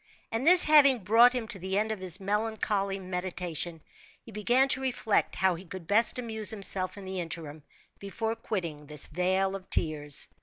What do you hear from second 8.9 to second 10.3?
vale of tears.